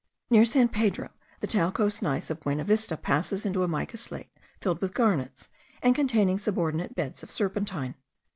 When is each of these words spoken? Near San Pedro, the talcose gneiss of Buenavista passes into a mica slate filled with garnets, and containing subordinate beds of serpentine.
Near 0.31 0.45
San 0.45 0.69
Pedro, 0.69 1.09
the 1.41 1.47
talcose 1.47 2.01
gneiss 2.01 2.31
of 2.31 2.39
Buenavista 2.39 2.97
passes 2.97 3.45
into 3.45 3.61
a 3.61 3.67
mica 3.67 3.97
slate 3.97 4.31
filled 4.59 4.81
with 4.81 4.95
garnets, 4.95 5.47
and 5.83 5.93
containing 5.93 6.39
subordinate 6.39 6.95
beds 6.95 7.21
of 7.21 7.29
serpentine. 7.29 7.93